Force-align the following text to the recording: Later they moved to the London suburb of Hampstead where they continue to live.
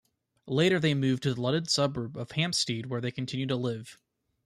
Later 0.47 0.79
they 0.79 0.95
moved 0.95 1.21
to 1.21 1.35
the 1.35 1.39
London 1.41 1.67
suburb 1.67 2.17
of 2.17 2.31
Hampstead 2.31 2.87
where 2.87 3.01
they 3.01 3.11
continue 3.11 3.45
to 3.45 3.55
live. 3.55 3.99